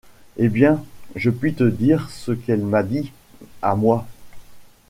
[0.37, 0.83] Eh bien!
[1.15, 3.11] je puis te dire ce qu’elle m’a dit,
[3.61, 4.07] à moi.